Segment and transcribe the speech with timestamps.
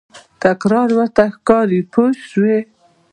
[0.41, 2.57] تکرار ورته ښکاري پوه شوې!.